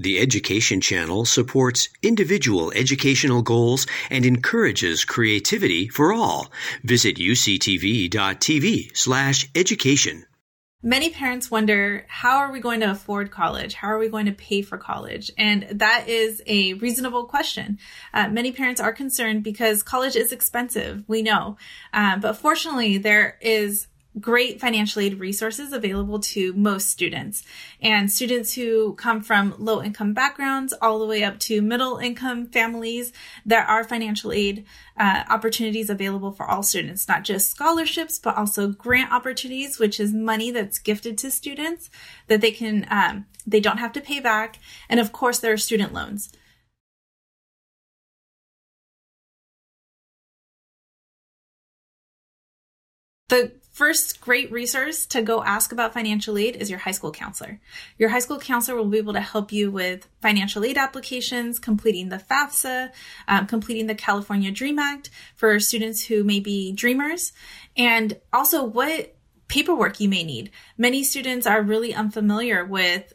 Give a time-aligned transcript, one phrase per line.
[0.00, 6.52] The Education Channel supports individual educational goals and encourages creativity for all.
[6.84, 10.24] Visit uctv.tv slash education.
[10.84, 13.74] Many parents wonder, how are we going to afford college?
[13.74, 15.32] How are we going to pay for college?
[15.36, 17.80] And that is a reasonable question.
[18.14, 21.56] Uh, many parents are concerned because college is expensive, we know.
[21.92, 23.87] Uh, but fortunately, there is
[24.18, 27.42] great financial aid resources available to most students.
[27.80, 32.46] And students who come from low income backgrounds all the way up to middle income
[32.46, 33.12] families,
[33.46, 34.64] there are financial aid
[34.96, 40.12] uh, opportunities available for all students, not just scholarships, but also grant opportunities, which is
[40.12, 41.90] money that's gifted to students
[42.26, 44.58] that they can, um, they don't have to pay back.
[44.88, 46.32] And of course, there are student loans.
[53.28, 57.60] The First great resource to go ask about financial aid is your high school counselor.
[57.96, 62.08] Your high school counselor will be able to help you with financial aid applications, completing
[62.08, 62.90] the FAFSA,
[63.28, 67.32] um, completing the California Dream Act for students who may be dreamers,
[67.76, 69.14] and also what
[69.46, 70.50] paperwork you may need.
[70.76, 73.12] Many students are really unfamiliar with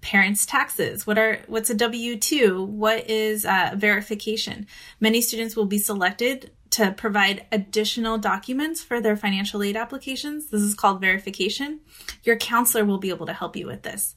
[0.00, 1.08] parents' taxes.
[1.08, 2.62] What are what's a W two?
[2.62, 4.68] What is uh, verification?
[5.00, 10.50] Many students will be selected to provide additional documents for their financial aid applications.
[10.50, 11.80] This is called verification.
[12.24, 14.16] Your counselor will be able to help you with this.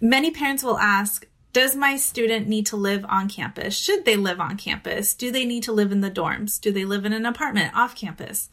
[0.00, 3.76] Many parents will ask, does my student need to live on campus?
[3.76, 5.14] Should they live on campus?
[5.14, 6.60] Do they need to live in the dorms?
[6.60, 8.48] Do they live in an apartment off campus?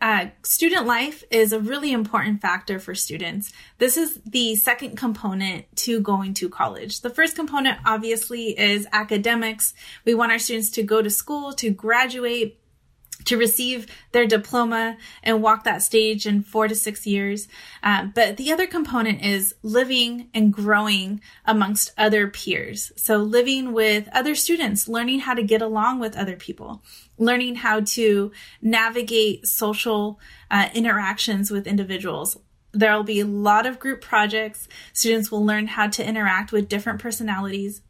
[0.00, 3.52] Uh, student life is a really important factor for students.
[3.76, 7.02] This is the second component to going to college.
[7.02, 9.74] The first component, obviously, is academics.
[10.06, 12.58] We want our students to go to school, to graduate,
[13.24, 17.48] to receive their diploma and walk that stage in four to six years.
[17.82, 22.92] Uh, but the other component is living and growing amongst other peers.
[22.96, 26.82] So living with other students, learning how to get along with other people,
[27.18, 30.18] learning how to navigate social
[30.50, 32.36] uh, interactions with individuals.
[32.72, 34.68] There will be a lot of group projects.
[34.92, 37.82] Students will learn how to interact with different personalities,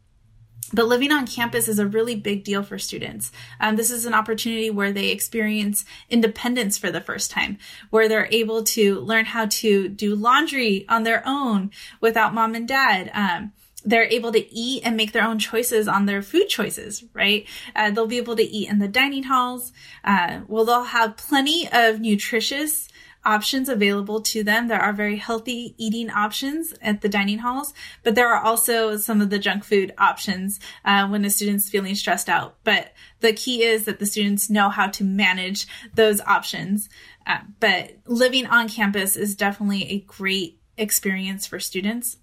[0.73, 3.31] but living on campus is a really big deal for students.
[3.59, 7.57] Um, this is an opportunity where they experience independence for the first time,
[7.89, 12.67] where they're able to learn how to do laundry on their own without mom and
[12.67, 13.11] dad.
[13.13, 17.47] Um, they're able to eat and make their own choices on their food choices, right?
[17.75, 19.71] Uh, they'll be able to eat in the dining halls.
[20.03, 22.87] Uh, well, they'll have plenty of nutritious
[23.23, 24.67] options available to them.
[24.67, 27.73] There are very healthy eating options at the dining halls,
[28.03, 31.95] but there are also some of the junk food options uh, when the student's feeling
[31.95, 32.57] stressed out.
[32.63, 36.89] But the key is that the students know how to manage those options.
[37.25, 42.17] Uh, but living on campus is definitely a great experience for students.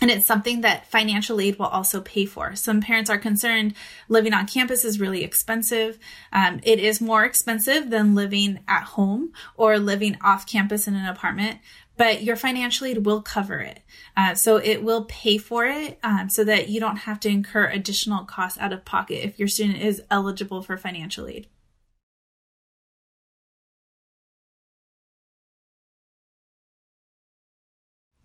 [0.00, 2.56] And it's something that financial aid will also pay for.
[2.56, 3.74] Some parents are concerned
[4.08, 5.96] living on campus is really expensive.
[6.32, 11.06] Um, it is more expensive than living at home or living off campus in an
[11.06, 11.60] apartment,
[11.96, 13.80] but your financial aid will cover it.
[14.16, 17.66] Uh, so it will pay for it um, so that you don't have to incur
[17.66, 21.46] additional costs out of pocket if your student is eligible for financial aid.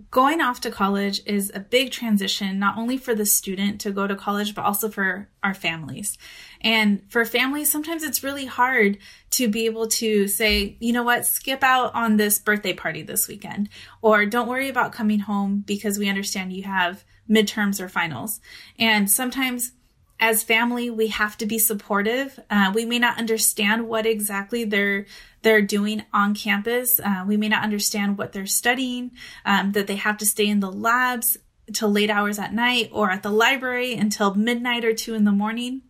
[0.10, 4.08] Going off to college is a big transition, not only for the student to go
[4.08, 6.18] to college, but also for our families.
[6.62, 8.98] And for families, sometimes it's really hard
[9.32, 13.28] to be able to say, you know what, skip out on this birthday party this
[13.28, 13.70] weekend,
[14.02, 18.40] or don't worry about coming home because we understand you have midterms or finals.
[18.80, 19.74] And sometimes
[20.20, 22.40] as family, we have to be supportive.
[22.50, 25.06] Uh, we may not understand what exactly they're
[25.44, 27.00] they're doing on campus.
[27.00, 29.12] Uh, we may not understand what they're studying.
[29.46, 31.38] Um, that they have to stay in the labs
[31.74, 35.32] till late hours at night or at the library until midnight or two in the
[35.32, 35.84] morning.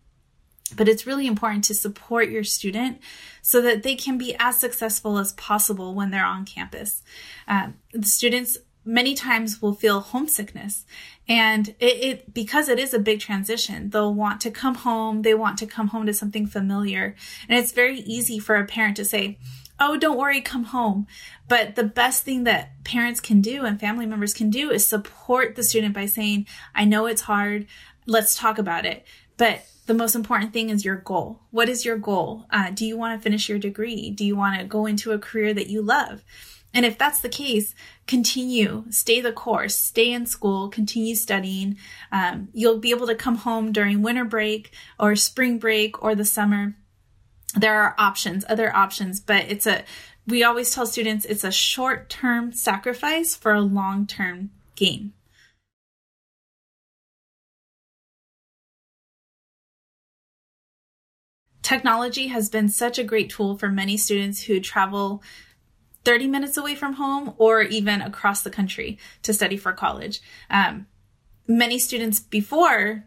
[0.76, 3.00] But it's really important to support your student
[3.40, 7.02] so that they can be as successful as possible when they're on campus.
[7.46, 10.86] Uh, the students many times will feel homesickness.
[11.28, 15.22] And it, it, because it is a big transition they'll want to come home.
[15.22, 17.14] They want to come home to something familiar.
[17.48, 19.38] And it's very easy for a parent to say
[19.80, 21.06] oh don't worry come home.
[21.48, 25.54] But the best thing that parents can do and family members can do is support
[25.54, 27.66] the student by saying i know it's hard.
[28.06, 29.06] Let's talk about it.
[29.36, 31.40] But the most important thing is your goal.
[31.50, 32.46] What is your goal?
[32.50, 34.10] Uh, do you want to finish your degree?
[34.10, 36.24] Do you want to go into a career that you love
[36.74, 37.74] and if that's the case,
[38.06, 41.78] continue, stay the course, stay in school, continue studying.
[42.12, 46.24] Um, you'll be able to come home during winter break or spring break or the
[46.24, 46.76] summer.
[47.54, 49.84] There are options, other options, but it's a
[50.26, 55.14] we always tell students it's a short term sacrifice for a long term gain.
[61.62, 65.22] Technology has been such a great tool for many students who travel
[66.08, 70.22] 30 minutes away from home or even across the country to study for college.
[70.48, 70.86] Um,
[71.46, 73.04] many students before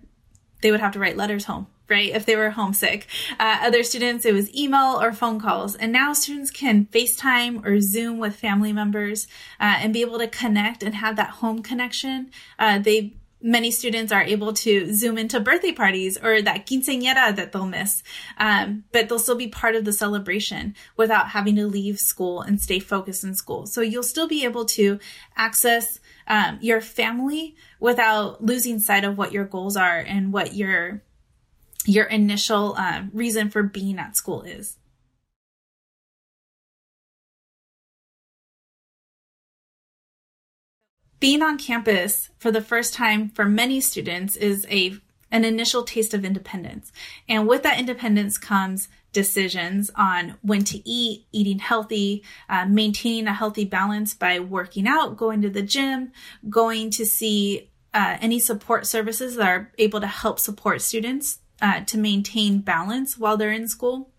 [0.61, 2.11] they would have to write letters home right?
[2.15, 3.05] If they were homesick.
[3.37, 5.75] Uh, other students, it was email or phone calls.
[5.75, 9.27] And now students can FaceTime or Zoom with family members
[9.59, 12.31] uh, and be able to connect and have that home connection.
[12.57, 17.51] Uh, they many students are able to zoom into birthday parties or that quinceañera that
[17.51, 18.03] they'll miss,
[18.37, 22.61] um, but they'll still be part of the celebration without having to leave school and
[22.61, 23.65] stay focused in school.
[23.65, 24.99] So you'll still be able to
[25.35, 31.03] access um, your family without losing sight of what your goals are and what your
[31.85, 34.77] your initial um, reason for being at school is.
[41.21, 44.95] Being on campus for the first time for many students is a
[45.31, 46.91] an initial taste of independence.
[47.29, 53.33] And with that independence comes decisions on when to eat, eating healthy, uh, maintaining a
[53.33, 56.11] healthy balance by working out, going to the gym,
[56.49, 61.81] going to see uh, any support services that are able to help support students uh,
[61.85, 64.09] to maintain balance while they're in school.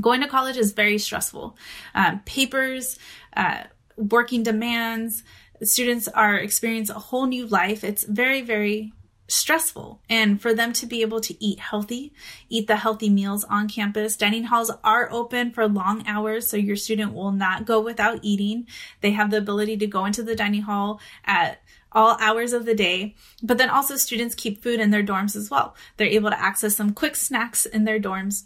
[0.00, 1.56] Going to college is very stressful.
[1.94, 2.98] Um, papers,
[3.36, 3.64] uh,
[3.96, 5.22] working demands,
[5.62, 7.84] students are experiencing a whole new life.
[7.84, 8.92] It's very, very
[9.28, 10.02] stressful.
[10.08, 12.12] And for them to be able to eat healthy,
[12.48, 16.76] eat the healthy meals on campus, dining halls are open for long hours, so your
[16.76, 18.66] student will not go without eating.
[19.00, 21.62] They have the ability to go into the dining hall at
[21.92, 23.14] all hours of the day.
[23.42, 25.74] But then also students keep food in their dorms as well.
[25.96, 28.44] They're able to access some quick snacks in their dorms.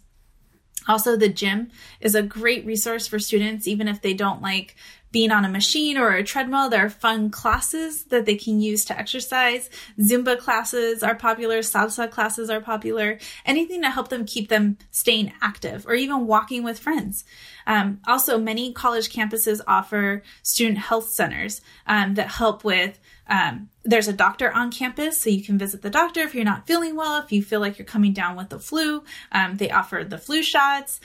[0.88, 1.70] Also, the gym
[2.00, 4.76] is a great resource for students, even if they don't like
[5.16, 6.68] being on a machine or a treadmill.
[6.68, 9.70] There are fun classes that they can use to exercise.
[9.98, 15.32] Zumba classes are popular, salsa classes are popular, anything to help them keep them staying
[15.40, 17.24] active or even walking with friends.
[17.66, 22.98] Um, also, many college campuses offer student health centers um, that help with
[23.28, 26.66] um, there's a doctor on campus, so you can visit the doctor if you're not
[26.66, 29.02] feeling well, if you feel like you're coming down with the flu.
[29.32, 31.00] Um, they offer the flu shots.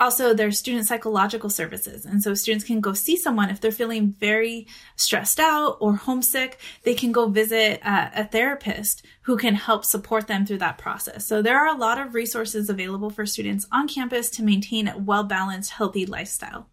[0.00, 2.04] Also, there's student psychological services.
[2.04, 6.58] And so students can go see someone if they're feeling very stressed out or homesick.
[6.82, 11.26] They can go visit uh, a therapist who can help support them through that process.
[11.26, 14.98] So there are a lot of resources available for students on campus to maintain a
[14.98, 16.68] well balanced, healthy lifestyle.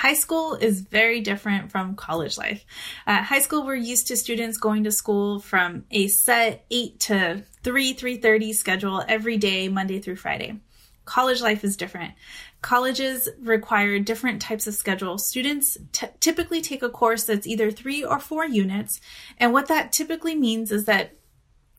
[0.00, 2.64] High school is very different from college life.
[3.06, 7.42] At high school, we're used to students going to school from a set 8 to
[7.62, 10.58] 3, 3.30 schedule every day, Monday through Friday.
[11.04, 12.14] College life is different.
[12.62, 15.18] Colleges require different types of schedule.
[15.18, 19.02] Students t- typically take a course that's either three or four units.
[19.36, 21.12] And what that typically means is that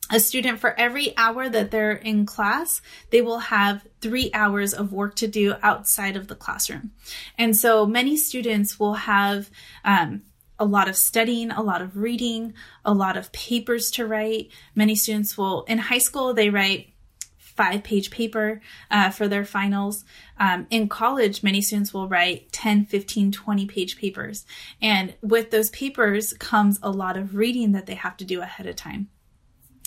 [0.09, 2.81] a student for every hour that they're in class,
[3.11, 6.91] they will have three hours of work to do outside of the classroom.
[7.37, 9.49] And so many students will have
[9.85, 10.23] um,
[10.59, 12.53] a lot of studying, a lot of reading,
[12.83, 14.49] a lot of papers to write.
[14.75, 16.91] Many students will, in high school, they write
[17.37, 20.03] five page paper uh, for their finals.
[20.39, 24.45] Um, in college, many students will write 10, 15, 20 page papers.
[24.81, 28.67] And with those papers comes a lot of reading that they have to do ahead
[28.67, 29.09] of time.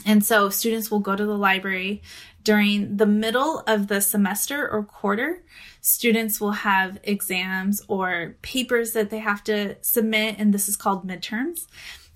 [0.04, 2.02] And so students will go to the library
[2.42, 5.42] during the middle of the semester or quarter.
[5.80, 11.08] Students will have exams or papers that they have to submit, and this is called
[11.08, 11.66] midterms.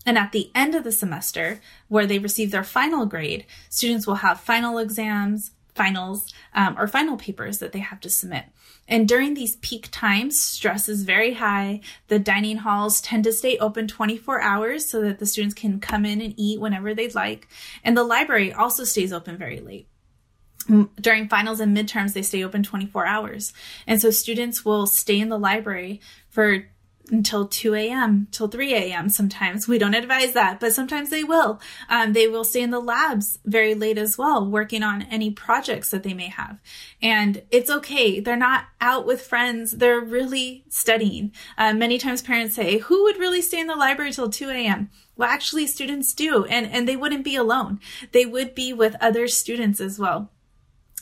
[0.04, 4.16] And at the end of the semester, where they receive their final grade, students will
[4.16, 8.44] have final exams, finals, um, or final papers that they have to submit.
[8.86, 11.80] And during these peak times, stress is very high.
[12.08, 16.04] The dining halls tend to stay open 24 hours so that the students can come
[16.04, 17.48] in and eat whenever they'd like.
[17.84, 19.88] And the library also stays open very late.
[21.00, 23.54] During finals and midterms, they stay open 24 hours.
[23.86, 26.66] And so students will stay in the library for
[27.10, 29.08] until 2 a.m., till 3 a.m.
[29.08, 29.66] sometimes.
[29.66, 31.60] We don't advise that, but sometimes they will.
[31.88, 35.90] Um, they will stay in the labs very late as well, working on any projects
[35.90, 36.60] that they may have.
[37.00, 38.20] And it's okay.
[38.20, 39.72] They're not out with friends.
[39.72, 41.32] They're really studying.
[41.56, 44.90] Uh, many times parents say, who would really stay in the library till 2 a.m.?
[45.16, 47.80] Well, actually students do, and, and they wouldn't be alone.
[48.12, 50.30] They would be with other students as well.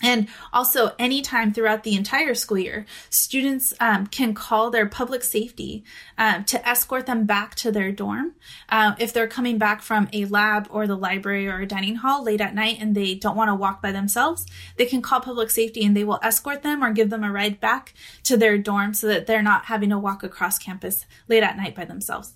[0.02, 5.84] And also, anytime throughout the entire school year, students um, can call their public safety
[6.18, 8.34] uh, to escort them back to their dorm.
[8.68, 12.22] Uh, if they're coming back from a lab or the library or a dining hall
[12.22, 15.50] late at night and they don't want to walk by themselves, they can call public
[15.50, 18.92] safety and they will escort them or give them a ride back to their dorm
[18.92, 22.34] so that they're not having to walk across campus late at night by themselves.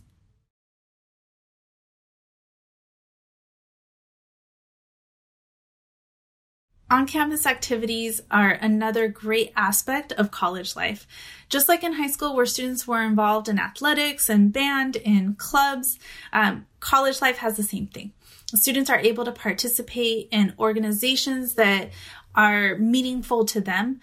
[6.91, 11.07] On campus activities are another great aspect of college life.
[11.49, 16.01] Just like in high school, where students were involved in athletics and band and clubs,
[16.33, 18.13] um, college life has the same thing.
[18.57, 21.91] Students are able to participate in organizations that
[22.35, 24.01] are meaningful to them,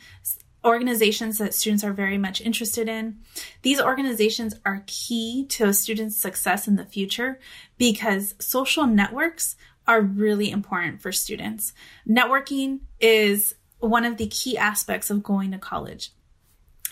[0.64, 3.18] organizations that students are very much interested in.
[3.64, 7.38] These organizations are key to a student's success in the future
[7.78, 11.74] because social networks are really important for students.
[12.08, 16.12] Networking is one of the key aspects of going to college.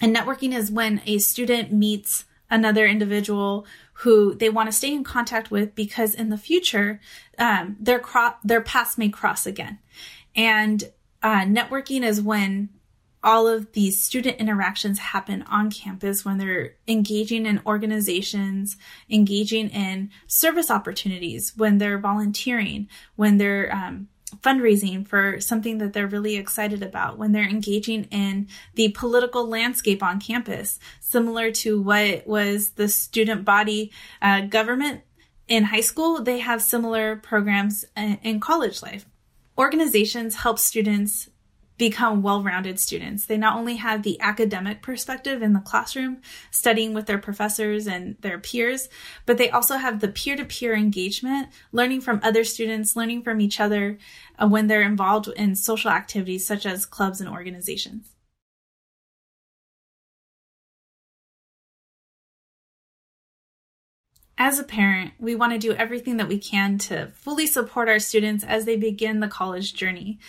[0.02, 3.66] And networking is when a student meets another individual
[4.00, 7.00] who they want to stay in contact with because in the future
[7.40, 9.80] um, their cro- their paths may cross again.
[10.36, 10.84] And
[11.24, 12.70] uh, networking is when
[13.26, 18.78] all of these student interactions happen on campus when they're engaging in organizations,
[19.10, 24.08] engaging in service opportunities, when they're volunteering, when they're um,
[24.42, 30.04] fundraising for something that they're really excited about, when they're engaging in the political landscape
[30.04, 33.92] on campus, similar to what was the student body
[34.22, 35.02] uh, government
[35.48, 39.06] in high school, they have similar programs uh, in college life.
[39.58, 41.30] Organizations help students
[41.78, 43.26] become well rounded students.
[43.26, 48.16] They not only have the academic perspective in the classroom, studying with their professors and
[48.22, 48.88] their peers,
[49.26, 53.42] but they also have the peer to peer engagement, learning from other students, learning from
[53.42, 53.98] each other
[54.40, 58.16] uh, when they're involved in social activities such as clubs and organizations.
[64.38, 68.00] As a parent, we want to do everything that we can to fully support our
[68.00, 70.20] students as they begin the college journey.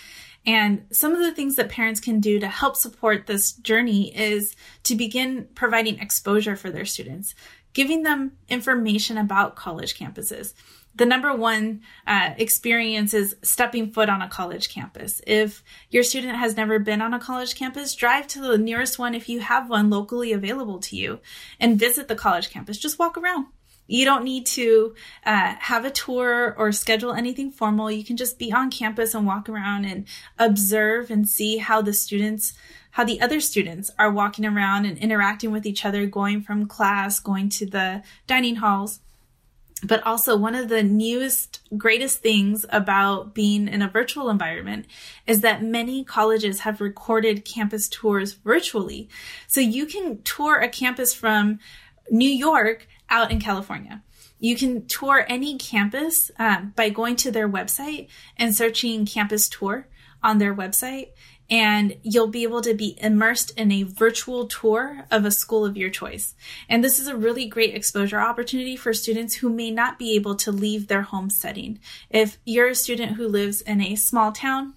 [0.47, 4.55] And some of the things that parents can do to help support this journey is
[4.83, 7.35] to begin providing exposure for their students,
[7.73, 10.53] giving them information about college campuses.
[10.95, 15.21] The number one uh, experience is stepping foot on a college campus.
[15.27, 19.13] If your student has never been on a college campus, drive to the nearest one
[19.13, 21.19] if you have one locally available to you
[21.59, 22.79] and visit the college campus.
[22.79, 23.47] Just walk around
[23.87, 24.93] you don't need to
[25.25, 27.89] uh, have a tour or schedule anything formal.
[27.89, 30.05] You can just be on campus and walk around and
[30.37, 32.53] observe and see how the students,
[32.91, 37.19] how the other students are walking around and interacting with each other, going from class,
[37.19, 38.99] going to the dining halls.
[39.83, 44.87] But also, one of the newest, greatest things about being in a virtual environment
[45.27, 49.07] is that many colleges have recorded campus tours virtually.
[49.45, 51.59] So you can tour a campus from
[52.09, 54.03] New York out in California.
[54.39, 59.87] You can tour any campus um, by going to their website and searching campus tour
[60.21, 61.09] on their website,
[61.49, 65.77] and you'll be able to be immersed in a virtual tour of a school of
[65.77, 66.35] your choice.
[66.67, 70.35] And this is a really great exposure opportunity for students who may not be able
[70.35, 71.79] to leave their home setting.
[72.09, 74.73] If you're a student who lives in a small town,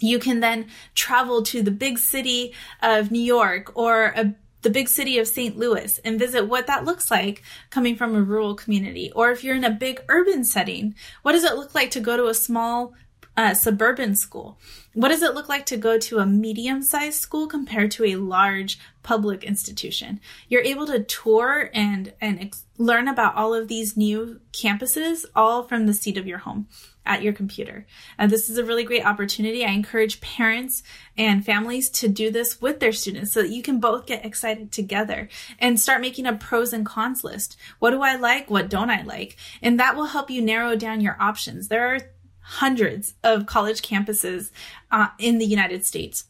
[0.00, 4.88] you can then travel to the big city of New York or a the big
[4.88, 5.56] city of St.
[5.56, 9.12] Louis and visit what that looks like coming from a rural community.
[9.14, 12.16] Or if you're in a big urban setting, what does it look like to go
[12.16, 12.94] to a small
[13.36, 14.58] uh, suburban school?
[14.94, 18.16] What does it look like to go to a medium sized school compared to a
[18.16, 20.20] large public institution?
[20.48, 25.62] You're able to tour and, and ex- learn about all of these new campuses all
[25.62, 26.66] from the seat of your home
[27.08, 27.86] at your computer.
[28.18, 29.64] And this is a really great opportunity.
[29.64, 30.82] I encourage parents
[31.16, 34.70] and families to do this with their students so that you can both get excited
[34.70, 37.56] together and start making a pros and cons list.
[37.80, 38.50] What do I like?
[38.50, 39.36] What don't I like?
[39.62, 41.68] And that will help you narrow down your options.
[41.68, 42.00] There are
[42.40, 44.50] hundreds of college campuses
[44.90, 46.24] uh, in the United States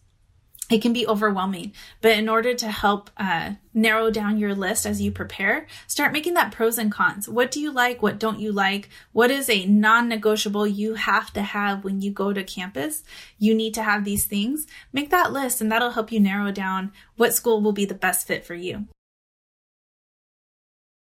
[0.71, 1.73] it can be overwhelming.
[2.01, 6.35] But in order to help uh, narrow down your list as you prepare, start making
[6.35, 7.29] that pros and cons.
[7.29, 8.03] What do you like?
[8.03, 8.91] What don't you like?
[9.13, 13.03] What is a non negotiable you have to have when you go to campus?
[13.39, 14.67] You need to have these things.
[14.93, 18.27] Make that list, and that'll help you narrow down what school will be the best
[18.27, 18.87] fit for you.